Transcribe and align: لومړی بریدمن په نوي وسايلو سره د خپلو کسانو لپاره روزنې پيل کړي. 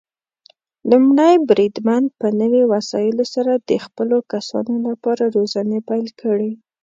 لومړی 0.91 1.33
بریدمن 1.49 2.03
په 2.19 2.27
نوي 2.41 2.63
وسايلو 2.73 3.23
سره 3.33 3.51
د 3.69 3.71
خپلو 3.85 4.17
کسانو 4.31 4.73
لپاره 4.87 5.23
روزنې 5.35 5.79
پيل 5.89 6.07
کړي. 6.21 6.51